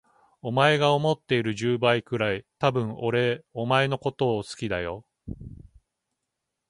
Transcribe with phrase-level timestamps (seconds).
[0.41, 5.05] お前が思っている十倍くらい、多分俺お前のこと好きだよ。